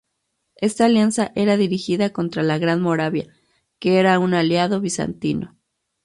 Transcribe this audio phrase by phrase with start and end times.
[0.55, 3.31] Esta alianza era dirigida contra la Gran Moravia,
[3.77, 5.59] que era un aliado bizantino.